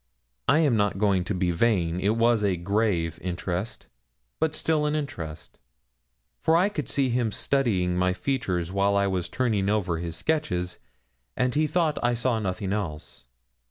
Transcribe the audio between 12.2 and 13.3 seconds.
nothing else.